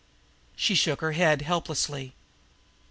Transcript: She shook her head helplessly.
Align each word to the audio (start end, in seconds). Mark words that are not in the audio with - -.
She 0.55 0.73
shook 0.73 1.01
her 1.01 1.11
head 1.11 1.43
helplessly. 1.43 2.13